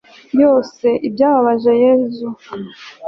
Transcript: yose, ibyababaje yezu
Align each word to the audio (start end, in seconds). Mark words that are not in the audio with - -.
yose, 0.41 0.87
ibyababaje 1.07 1.71
yezu 1.83 2.27